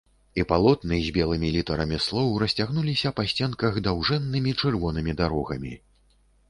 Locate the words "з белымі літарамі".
1.07-1.99